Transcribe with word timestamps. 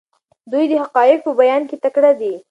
دی 0.51 0.63
د 0.71 0.73
حقایقو 0.83 1.23
په 1.25 1.31
بیان 1.39 1.61
کې 1.69 1.77
تکړه 1.83 2.11
دی. 2.21 2.33